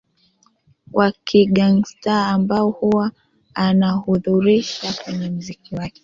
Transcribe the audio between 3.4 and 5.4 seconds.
anaudhihirsha kwenye